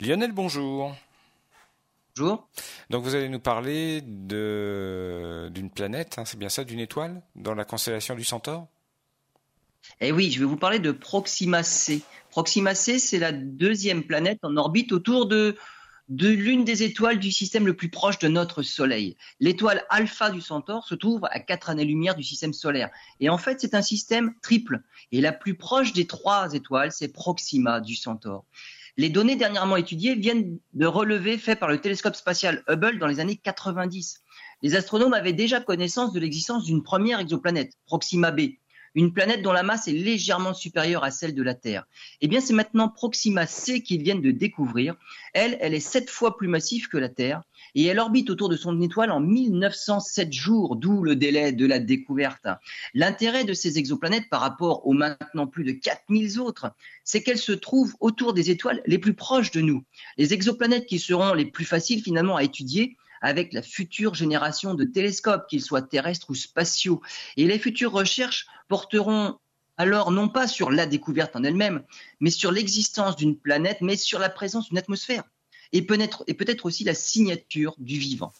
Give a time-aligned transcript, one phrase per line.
[0.00, 0.94] Lionel, bonjour.
[2.14, 2.48] Bonjour.
[2.88, 7.64] Donc vous allez nous parler d'une planète, hein, c'est bien ça, d'une étoile dans la
[7.64, 8.68] constellation du Centaure?
[10.00, 12.02] Eh oui, je vais vous parler de Proxima C.
[12.30, 15.56] Proxima C, c'est la deuxième planète en orbite autour de,
[16.08, 19.16] de l'une des étoiles du système le plus proche de notre Soleil.
[19.40, 22.90] L'étoile alpha du Centaure se trouve à quatre années-lumière du système solaire.
[23.18, 24.80] Et en fait, c'est un système triple.
[25.10, 28.44] Et la plus proche des trois étoiles, c'est Proxima du Centaure.
[28.98, 33.20] Les données dernièrement étudiées viennent de relevés faits par le télescope spatial Hubble dans les
[33.20, 34.24] années 90.
[34.62, 38.40] Les astronomes avaient déjà connaissance de l'existence d'une première exoplanète, Proxima b,
[38.98, 41.86] une planète dont la masse est légèrement supérieure à celle de la Terre.
[42.20, 44.96] Eh bien, c'est maintenant Proxima C qu'ils viennent de découvrir.
[45.34, 47.42] Elle, elle est sept fois plus massive que la Terre
[47.76, 51.78] et elle orbite autour de son étoile en 1907 jours, d'où le délai de la
[51.78, 52.46] découverte.
[52.92, 56.72] L'intérêt de ces exoplanètes par rapport aux maintenant plus de 4000 autres,
[57.04, 59.84] c'est qu'elles se trouvent autour des étoiles les plus proches de nous.
[60.16, 64.84] Les exoplanètes qui seront les plus faciles finalement à étudier avec la future génération de
[64.84, 67.00] télescopes, qu'ils soient terrestres ou spatiaux.
[67.36, 69.38] Et les futures recherches porteront
[69.76, 71.82] alors non pas sur la découverte en elle-même,
[72.20, 75.22] mais sur l'existence d'une planète, mais sur la présence d'une atmosphère,
[75.72, 76.24] et peut-être,
[76.64, 78.32] aussi la signature du vivant.